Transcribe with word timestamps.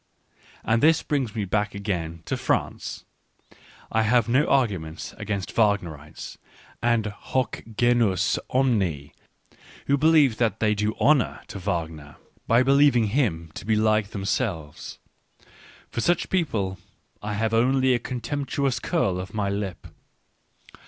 And 0.63 0.81
this 0.81 1.03
brings 1.03 1.35
me 1.35 1.45
back 1.45 1.75
again 1.75 2.23
to 2.25 2.35
France,— 2.35 3.05
I 3.91 4.01
have 4.01 4.27
no 4.27 4.47
arguments 4.47 5.13
against 5.19 5.51
Wagnerites, 5.55 6.39
and 6.81 7.05
hoc 7.05 7.61
genus 7.77 8.39
omne, 8.49 9.11
who 9.85 9.97
believe 9.99 10.37
that 10.37 10.59
they 10.59 10.73
do 10.73 10.95
honour 10.95 11.41
to 11.49 11.59
Wagner 11.59 12.15
Digitized 12.17 12.47
by 12.47 12.59
Google 12.63 12.63
42 12.63 12.63
ECCE 12.63 12.63
HOMO 12.63 12.63
by 12.63 12.63
believing 12.63 13.07
him 13.43 13.51
to 13.53 13.65
be 13.67 13.75
like 13.75 14.07
themselves; 14.07 14.99
for 15.91 16.01
such 16.01 16.29
people 16.31 16.79
I 17.21 17.33
have 17.35 17.53
only 17.53 17.93
a 17.93 17.99
contemptuous 17.99 18.79
curl 18.79 19.19
of 19.19 19.35
my 19.35 19.49
lip. 19.51 19.85